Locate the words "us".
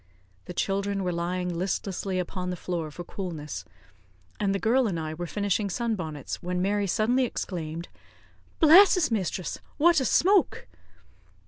8.97-9.11